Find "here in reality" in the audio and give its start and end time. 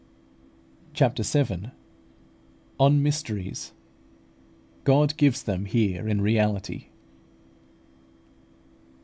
5.65-6.89